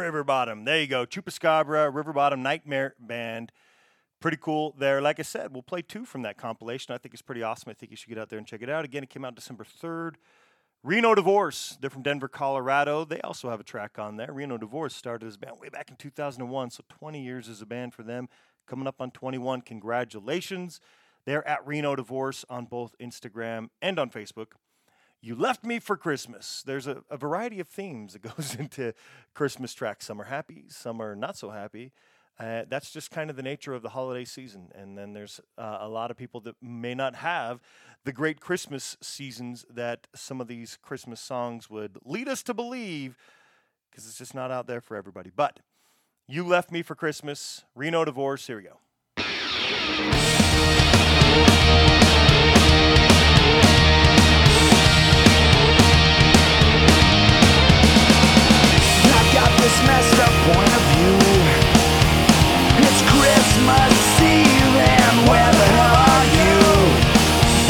[0.06, 0.66] River Bottom.
[0.66, 1.06] There you go.
[1.08, 3.52] Chupacabra, River Bottom Nightmare Band.
[4.22, 5.02] Pretty cool there.
[5.02, 6.94] Like I said, we'll play two from that compilation.
[6.94, 7.72] I think it's pretty awesome.
[7.72, 8.86] I think you should get out there and check it out.
[8.86, 10.16] Again, it came out December 3rd.
[10.84, 11.76] Reno Divorce.
[11.82, 13.04] They're from Denver, Colorado.
[13.04, 14.32] They also have a track on there.
[14.32, 17.66] Reno Divorce started as a band way back in 2001, so 20 years as a
[17.66, 18.30] band for them.
[18.68, 19.62] Coming up on 21.
[19.62, 20.80] Congratulations.
[21.26, 24.54] They're at Reno Divorce on both Instagram and on Facebook.
[25.26, 26.62] You left me for Christmas.
[26.68, 28.94] There's a, a variety of themes that goes into
[29.34, 30.06] Christmas tracks.
[30.06, 31.94] Some are happy, some are not so happy.
[32.40, 34.70] Uh, that's just kind of the nature of the holiday season.
[34.76, 37.60] And then there's uh, a lot of people that may not have
[38.04, 43.18] the great Christmas seasons that some of these Christmas songs would lead us to believe,
[43.90, 45.32] because it's just not out there for everybody.
[45.36, 45.60] But
[46.28, 48.46] you left me for Christmas, Reno Divorce.
[48.46, 48.78] Here we go.
[59.36, 61.20] Got this messed up point of view.
[62.88, 66.56] It's Christmas Eve, and where the hell are you?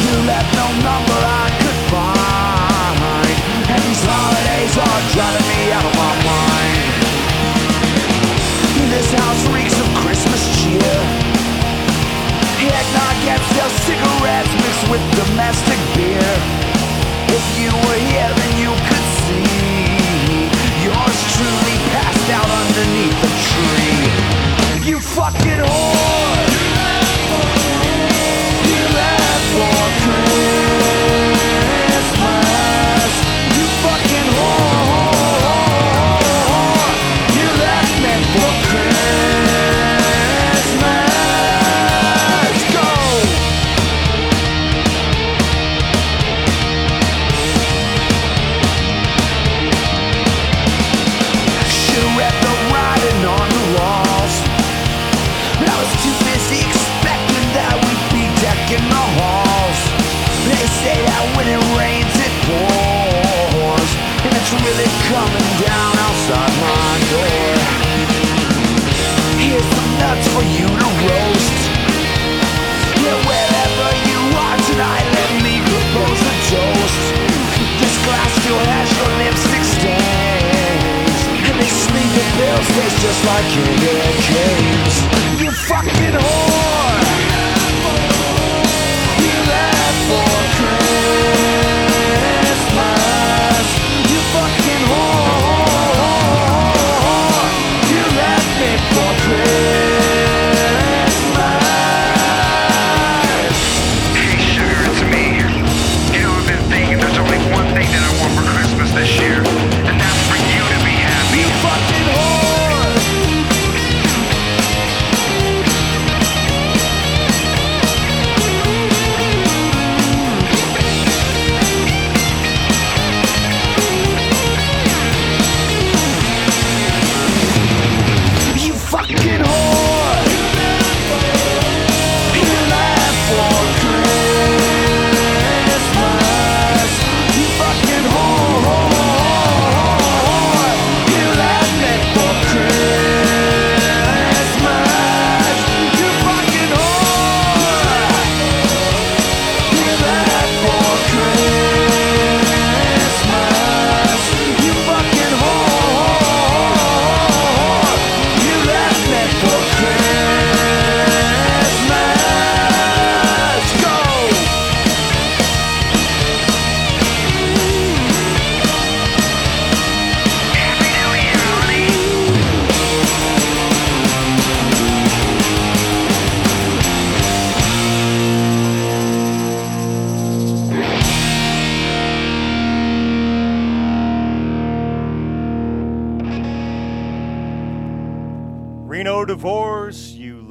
[0.05, 3.34] You left no number I could find,
[3.66, 6.86] and these holidays are driving me out of my mind.
[8.93, 10.95] This house reeks of Christmas cheer.
[12.61, 13.41] Eggnog and
[13.89, 16.30] cigarettes mixed with domestic beer.
[17.34, 18.70] If you were here, then you
[22.78, 24.89] underneath the tree.
[24.89, 26.55] You fucking whore!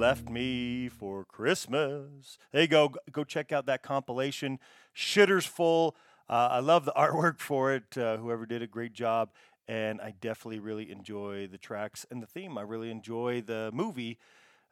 [0.04, 2.36] Left me for Christmas.
[2.52, 2.92] There you go.
[3.10, 4.58] Go check out that compilation.
[4.94, 5.96] Shitter's full.
[6.28, 7.96] Uh, I love the artwork for it.
[7.96, 9.30] Uh, whoever did a great job.
[9.66, 12.58] And I definitely really enjoy the tracks and the theme.
[12.58, 14.18] I really enjoy the movie,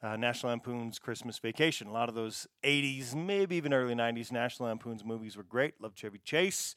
[0.03, 1.87] uh, National Lampoon's Christmas Vacation.
[1.87, 5.81] A lot of those 80s, maybe even early 90s National Lampoon's movies were great.
[5.81, 6.75] Love Chevy Chase.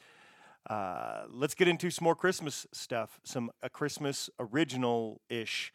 [0.69, 5.73] Uh, let's get into some more Christmas stuff, some a Christmas original ish.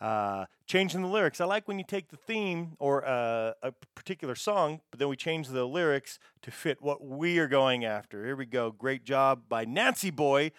[0.00, 1.40] Uh, changing the lyrics.
[1.40, 5.16] I like when you take the theme or uh, a particular song, but then we
[5.16, 8.24] change the lyrics to fit what we are going after.
[8.24, 8.70] Here we go.
[8.70, 10.52] Great job by Nancy Boi.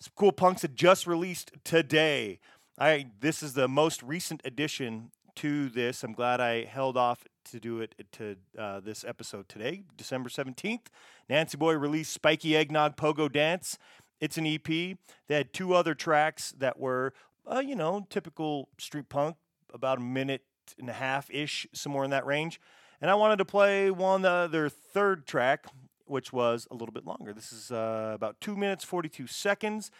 [0.00, 2.40] Some cool punks that just released today.
[2.78, 6.04] I this is the most recent addition to this.
[6.04, 10.86] I'm glad I held off to do it to uh, this episode today, December 17th.
[11.28, 13.78] Nancy Boi released Spiky Eggnog Pogo Dance.
[14.20, 14.66] It's an EP.
[14.66, 14.96] They
[15.34, 17.12] had two other tracks that were,
[17.50, 19.36] uh, you know, typical street punk,
[19.72, 20.42] about a minute
[20.78, 22.60] and a half ish, somewhere in that range.
[23.00, 25.66] And I wanted to play one, uh, their third track,
[26.06, 27.32] which was a little bit longer.
[27.32, 29.90] This is uh, about two minutes, 42 seconds.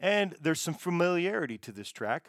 [0.00, 2.28] And there's some familiarity to this track.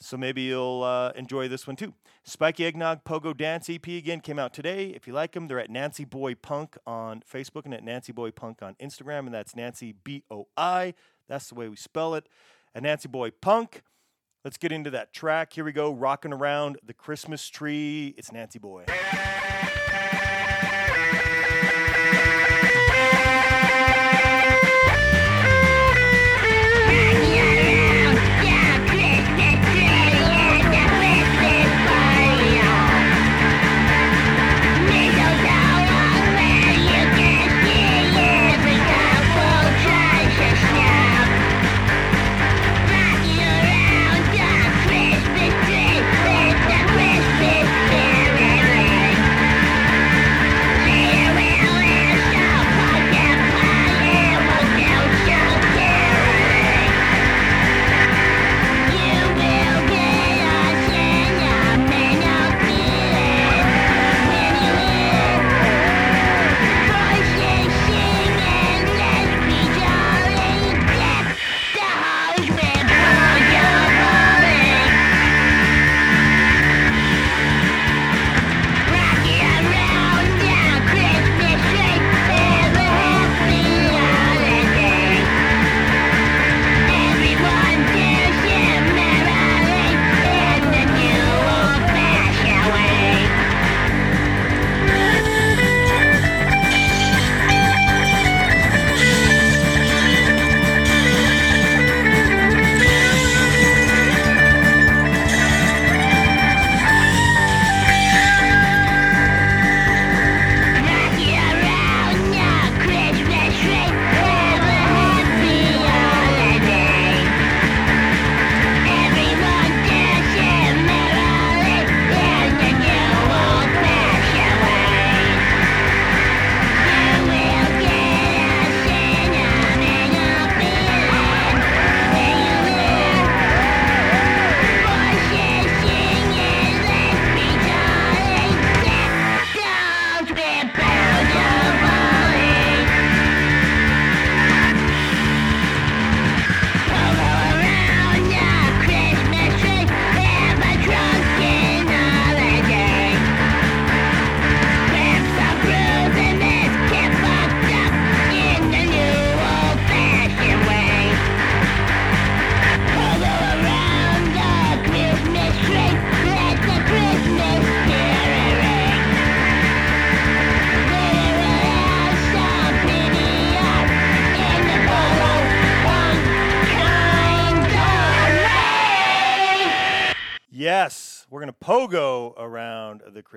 [0.00, 1.92] So maybe you'll uh, enjoy this one too.
[2.24, 4.86] Spiky Eggnog Pogo Dance EP again came out today.
[4.88, 8.30] If you like them, they're at Nancy Boi Punk on Facebook and at Nancy Boi
[8.30, 10.94] Punk on Instagram, and that's Nancy B O I.
[11.28, 12.26] That's the way we spell it.
[12.74, 13.82] At Nancy Boi Punk.
[14.44, 15.52] Let's get into that track.
[15.52, 18.14] Here we go, rocking around the Christmas tree.
[18.16, 18.84] It's Nancy Boi.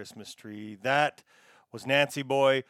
[0.04, 0.78] Christmas tree.
[0.84, 1.24] That
[1.72, 2.66] was Nancy Boi.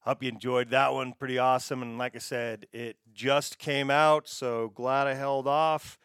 [0.00, 1.14] Hope you enjoyed that one.
[1.14, 1.80] Pretty awesome.
[1.80, 5.98] And like I said, it just came out, so glad I held off.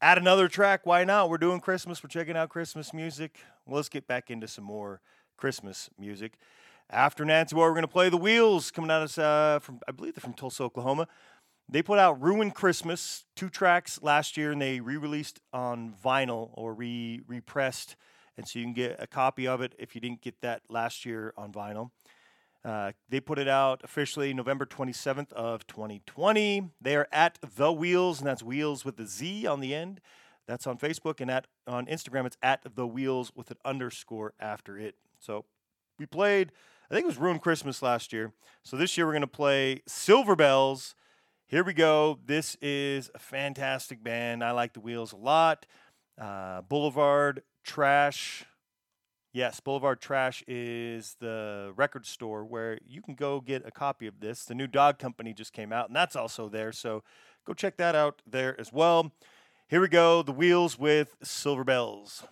[0.00, 0.86] Add another track.
[0.86, 1.28] Why not?
[1.28, 2.02] We're doing Christmas.
[2.02, 3.36] We're checking out Christmas music.
[3.66, 5.02] Well, let's get back into some more
[5.36, 6.38] Christmas music.
[6.88, 9.92] After Nancy Boi, we're going to play The Wheelz, coming out of, uh, from, I
[9.92, 11.06] believe they're from Tulsa, Oklahoma.
[11.68, 16.48] They put out Ruin Christmas, two tracks last year, and they re released on vinyl
[16.54, 17.94] or re repressed.
[18.38, 21.04] And so you can get a copy of it if you didn't get that last
[21.04, 21.90] year on vinyl.
[22.64, 26.70] Uh, they put it out officially November 27th of 2020.
[26.80, 30.00] They are at The Wheelz, and that's Wheels with the Z on the end.
[30.46, 34.78] That's on Facebook, and at on Instagram, it's at The Wheelz with an underscore after
[34.78, 34.94] it.
[35.18, 35.44] So
[35.98, 36.52] we played,
[36.90, 38.32] I think it was Ruin Christmas last year.
[38.62, 40.94] So this year we're to play Silver Bells.
[41.46, 42.20] Here we go.
[42.24, 44.44] This is a fantastic band.
[44.44, 45.66] I like the Wheelz a lot.
[46.20, 48.46] Uh, Boulevard Trash.
[49.34, 54.20] Yes, Boulevard Trash is the record store where you can go get a copy of
[54.20, 54.46] this.
[54.46, 56.72] The new Dog Company just came out, and that's also there.
[56.72, 57.04] So
[57.46, 59.12] go check that out there as well.
[59.68, 60.22] Here we go.
[60.22, 62.24] The Wheelz with Silver Bells.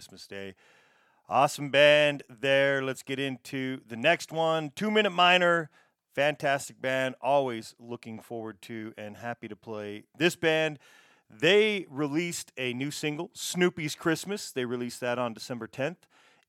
[0.00, 0.54] Christmas Day.
[1.28, 2.82] Awesome band there.
[2.82, 4.72] Let's get into the next one.
[4.74, 5.68] Two Minute Minor,
[6.14, 7.16] fantastic band.
[7.20, 10.78] Always looking forward to and happy to play this band.
[11.28, 14.50] They released a new single, Snoopy's Christmas.
[14.50, 16.06] They released that on December 10th.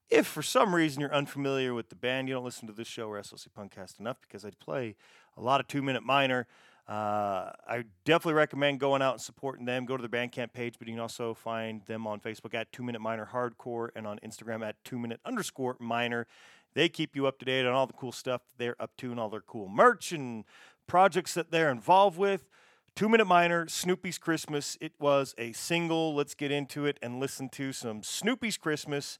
[0.09, 3.09] If for some reason you're unfamiliar with the band, you don't listen to this show
[3.09, 4.95] or SLC Punkcast enough because I play
[5.35, 6.47] a lot of two minute minor.
[6.87, 9.85] Uh, I definitely recommend going out and supporting them.
[9.85, 12.83] Go to their Bandcamp page, but you can also find them on Facebook at Two
[12.83, 16.27] Minute Minor Hardcore and on Instagram at Two Minute underscore Minor.
[16.73, 19.19] They keep you up to date on all the cool stuff they're up to and
[19.19, 20.45] all their cool merch and
[20.87, 22.49] projects that they're involved with.
[22.95, 24.77] Two Minute Minor, Snoopy's Christmas.
[24.81, 26.13] It was a single.
[26.13, 29.17] Let's get into it and listen to some Snoopy's Christmas.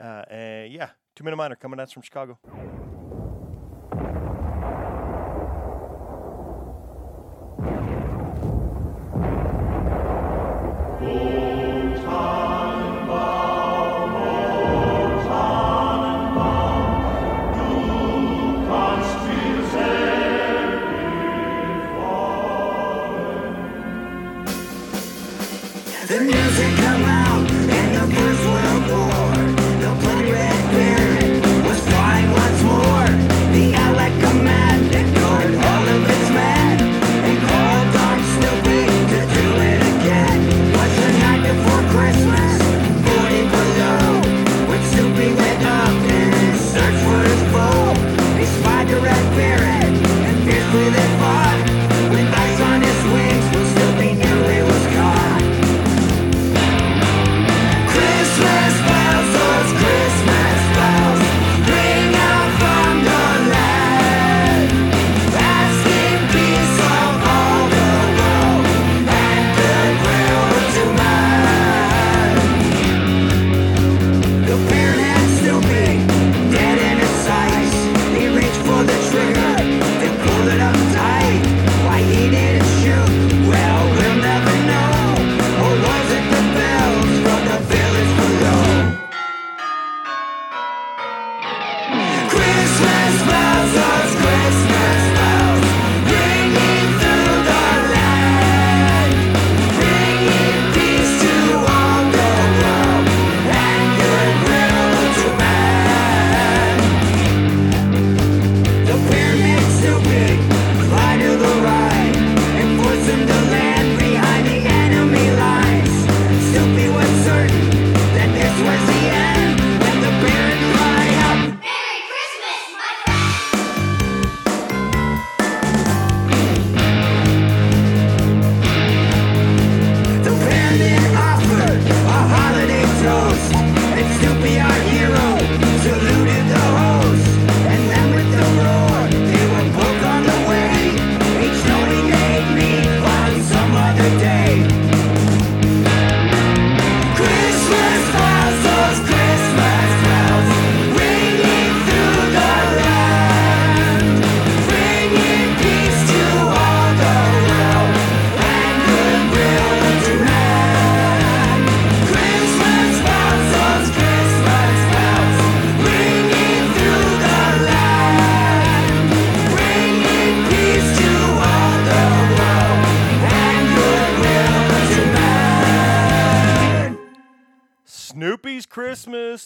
[0.00, 2.38] Uh, and yeah, Two Minute Minor coming us from Chicago.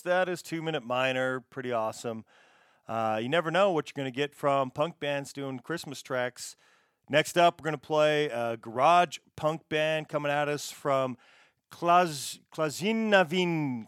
[0.06, 1.40] That is Two Minute Minor.
[1.40, 2.24] Pretty awesome.
[2.86, 6.54] Uh, you never know what you're going to get from punk bands doing Christmas tracks.
[7.10, 11.16] Next up, we're going to play a garage punk band coming at us from
[11.72, 12.26] Klazinaveen,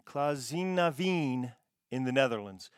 [0.05, 1.53] Klazinaveen
[1.89, 2.69] in the Netherlands.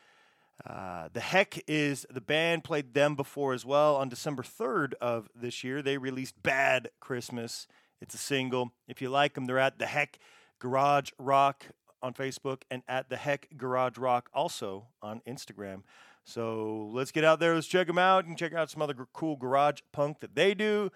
[0.64, 3.96] Uh, the Heck is the band played them before as well.
[3.96, 7.66] On December 3rd of this year, they released Bad Christmas.
[8.00, 8.70] It's a single.
[8.86, 10.20] If you like them, they're at the Heck
[10.60, 11.66] Garage Rock
[12.02, 15.82] on Facebook and at the Heck Garage Rock also on Instagram.
[16.24, 17.54] So let's get out there.
[17.54, 20.54] Let's check them out and check out some other gr- cool garage punk that they
[20.54, 20.90] do.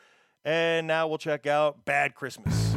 [0.44, 2.75] And now we'll check out Bad Christmas.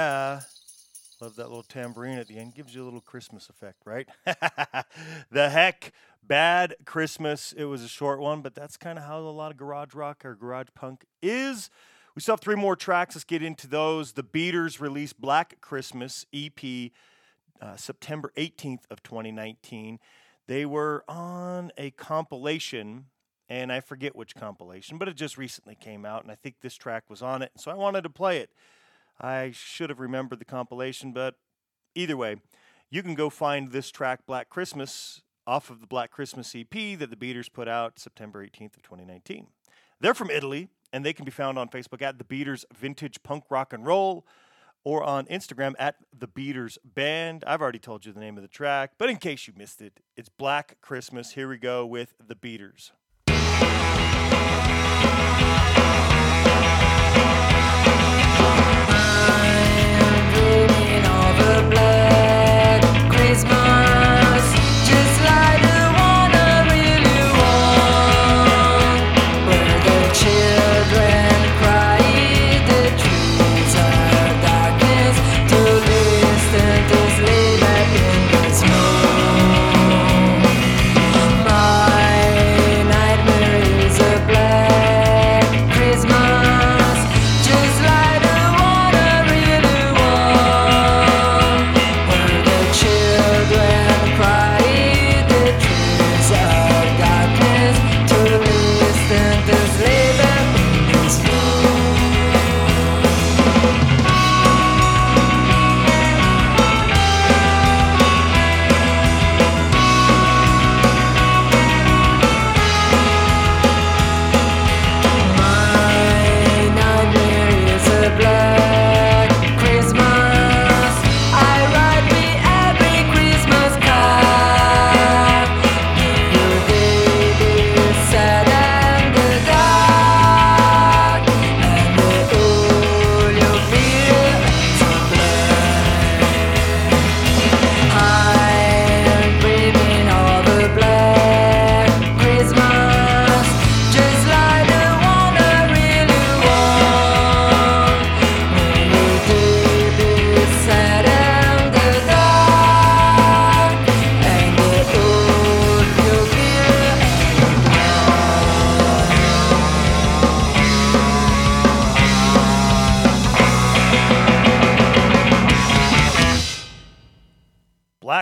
[0.00, 0.40] Yeah.
[1.20, 2.54] Love that little tambourine at the end.
[2.54, 4.08] Gives you a little Christmas effect, right?
[5.30, 5.92] the heck,
[6.22, 7.52] bad Christmas.
[7.52, 10.24] It was a short one, but that's kind of how a lot of garage rock
[10.24, 11.68] or garage punk is.
[12.16, 13.14] We still have three more tracks.
[13.14, 14.12] Let's get into those.
[14.12, 16.90] The Beaters released Black Christmas EP
[17.60, 19.98] uh, September 18th of 2019.
[20.48, 23.04] They were on a compilation,
[23.50, 26.74] and I forget which compilation, but it just recently came out, and I think this
[26.76, 28.48] track was on it, so I wanted to play it.
[29.20, 31.36] I should have remembered the compilation, but
[31.94, 32.36] either way,
[32.90, 37.10] you can go find this track, Black Christmas, off of the Black Christmas EP that
[37.10, 39.48] the Beaters put out September 18th of 2019.
[40.00, 43.44] They're from Italy, and they can be found on Facebook at the Beaters Vintage Punk
[43.50, 44.26] Rock and Roll
[44.82, 47.44] or on Instagram at the Beaters Band.
[47.46, 50.00] I've already told you the name of the track, but in case you missed it,
[50.16, 51.32] it's Black Christmas.
[51.32, 52.92] Here we go with the Beaters.
[61.50, 61.89] Dreaming of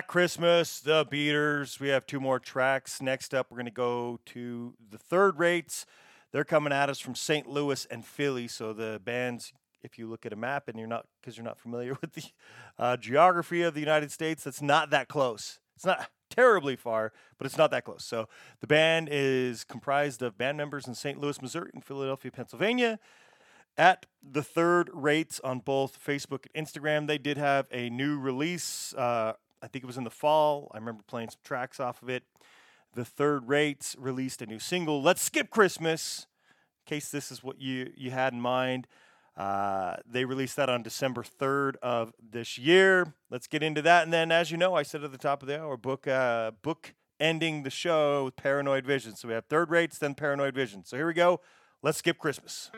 [0.09, 1.79] Christmas, The Beaters.
[1.79, 3.03] We have two more tracks.
[3.03, 5.85] Next up, we're going to go to the third rates.
[6.33, 7.47] They're coming at us from St.
[7.47, 8.49] Louis and Philly.
[8.49, 9.53] So the bands,
[9.83, 12.25] if you look at a map and you're not, because you're not familiar with the
[12.79, 15.61] uh, geography of the United States, that's not that close.
[15.77, 18.03] It's not terribly far, but it's not that close.
[18.03, 18.31] So
[18.63, 21.21] the band is comprised of band members in St.
[21.21, 22.99] Louis, Missouri, and Philadelphia, Pennsylvania
[23.77, 27.07] at the third rates on both Facebook and Instagram.
[27.07, 28.95] They did have a new release.
[28.95, 30.71] Uh, I think it was in the fall.
[30.73, 32.25] I remember playing some tracks off of it.
[32.95, 36.27] The third rates released a new single, Let's Skip Christmas,
[36.87, 38.87] in case this is what you, you had in mind.
[39.37, 43.15] Uh, they released that on December 3rd of this year.
[43.31, 44.03] Let's get into that.
[44.03, 46.51] And then, as you know, I said at the top of the hour, book, uh,
[46.63, 49.15] book ending the show with Paranoid Vision.
[49.15, 50.85] So we have third rates, then Paranoid Vision.
[50.85, 51.41] So here we go.
[51.83, 52.73] Let's skip Christmas.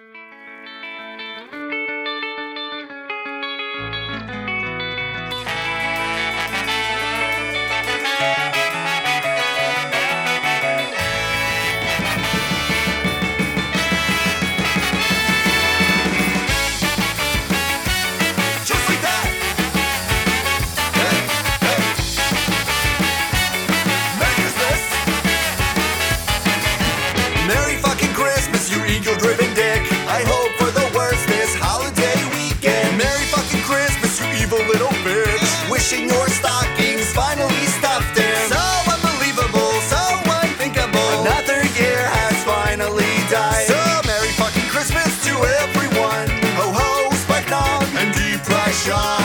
[35.91, 38.49] Wishing your stockings finally stuffed in.
[38.49, 38.63] So
[38.95, 39.99] unbelievable, so
[40.41, 41.23] unthinkable.
[41.23, 43.67] Another year has finally died.
[43.67, 43.75] So
[44.07, 45.35] Merry fucking Christmas to
[45.67, 46.29] everyone.
[46.63, 48.95] Ho ho, spike nog, and depression.
[48.95, 49.20] Merry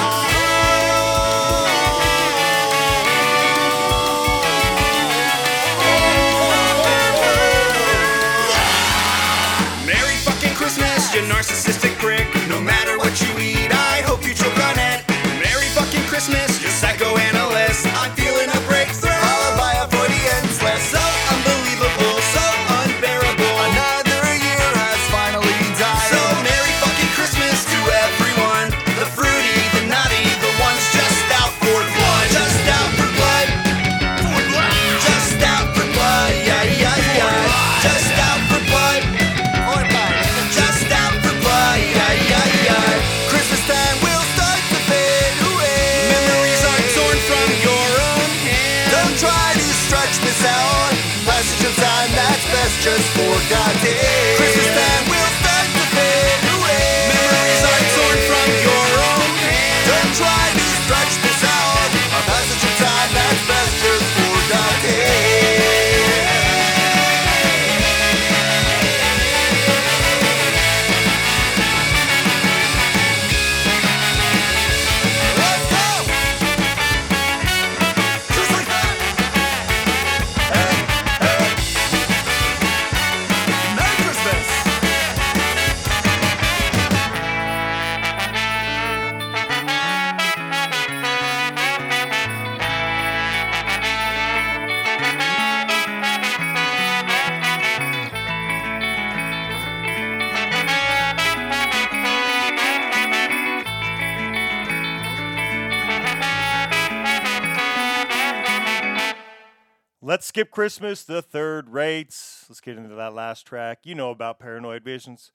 [110.35, 112.43] skip Christmas, the third rates.
[112.49, 113.79] Let's get into that last track.
[113.85, 115.31] You know about Paranoid Visions.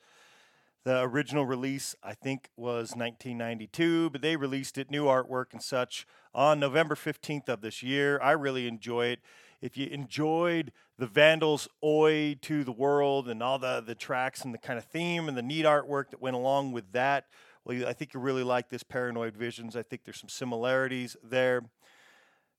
[0.85, 6.07] The original release, I think, was 1992, but they released it, new artwork and such,
[6.35, 8.21] on November 15th of this year.
[8.21, 9.21] I really enjoy it.
[9.63, 14.53] If you enjoyed the Vandals' Oi to the World and all the, the tracks and
[14.53, 17.25] the kind of theme and the neat artwork that went along with that,
[17.65, 19.77] well, I think you really like this Paranoid Visions.
[19.77, 21.63] I think there's some similarities there.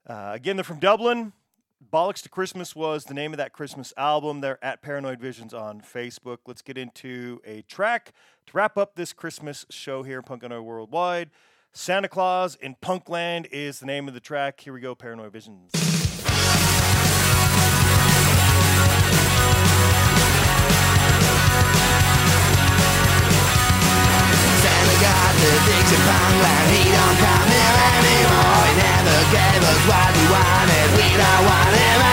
[0.08, 1.34] Uh, again, they're from Dublin.
[1.90, 4.42] Bollocks to Christmas was the name of that Christmas album.
[4.42, 6.38] They're at Paranoid Visions on Facebook.
[6.46, 8.14] Let's get into a track
[8.48, 11.32] to wrap up this Christmas show here, Punk Honor Worldwide.
[11.74, 14.60] Santa Claus in Punkland is the name of the track.
[14.60, 15.72] Here we go, Paranoid Visions.
[25.02, 28.62] Got the Dixie Punkland, he don't come here anymore.
[28.70, 32.11] He never gave us what we wanted, we don't want him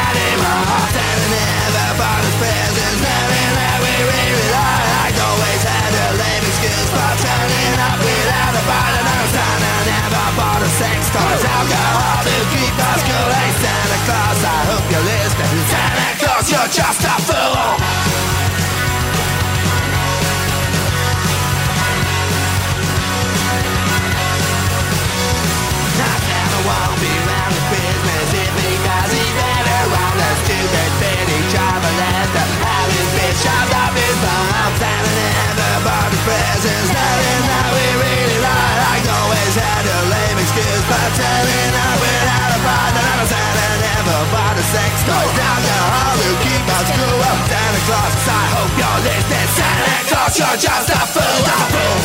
[33.42, 36.88] shoved up his bum Standing in everybody's presence.
[36.90, 40.84] Nothing that we really like Like always had a lame excuse.
[40.90, 46.14] But turning up without a fight And I'm standing everybody's sex toys Down the hall.
[46.18, 49.48] To keep us cool up Santa Claus, I hope you're listening.
[49.54, 51.42] Santa Claus, you're just a fool.
[51.46, 51.98] A fool.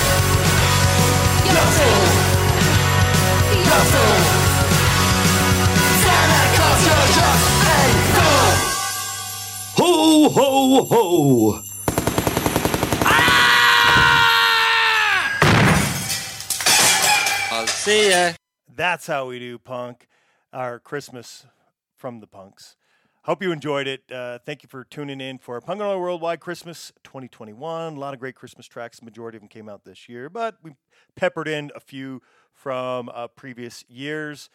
[1.50, 2.04] You're a fool.
[3.58, 4.53] You're a fool
[10.16, 11.62] Ho, ho, ho.
[17.50, 18.34] I'll see ya.
[18.76, 20.08] That's how we do punk,
[20.54, 21.48] our Christmas
[21.98, 22.76] from the punks.
[23.24, 24.04] Hope you enjoyed it.
[24.12, 27.96] Uh, thank you for tuning in for Punk and Roll Worldwide Christmas 2021.
[27.96, 29.00] A lot of great Christmas tracks.
[29.00, 30.74] The majority of them came out this year, but we
[31.16, 32.22] peppered in a few
[32.54, 34.52] from uh, previous years.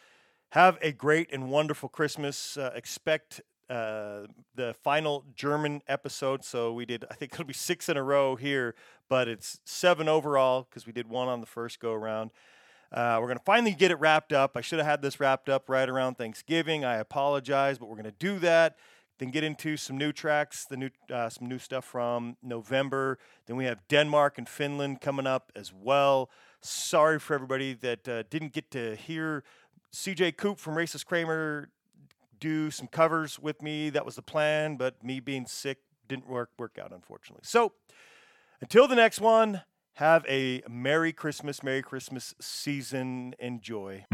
[0.51, 2.55] Have a great and wonderful Christmas.
[2.55, 4.21] Uh, expect uh,
[4.55, 6.43] the final German episode.
[6.43, 8.75] So we did, I think it'll be six in a row here,
[9.07, 12.31] but it's seven overall because we did one on the first go around.
[12.91, 14.57] Uh, we're going to finally get it wrapped up.
[14.57, 16.83] I should have had this wrapped up right around Thanksgiving.
[16.83, 18.77] I apologize, but we're going to do that.
[19.19, 23.19] Then get into some new tracks, the new uh, some new stuff from November.
[23.47, 26.29] Then we have Denmark and Finland coming up as well.
[26.61, 29.43] Sorry for everybody that uh, didn't get to hear
[29.93, 31.69] CJ Coop from Racist Kramer
[32.39, 33.89] do some covers with me.
[33.89, 37.43] That was the plan, but me being sick didn't work work out unfortunately.
[37.43, 37.73] So
[38.61, 39.61] until the next one,
[39.93, 43.35] have a Merry Christmas, Merry Christmas season.
[43.39, 44.05] Enjoy.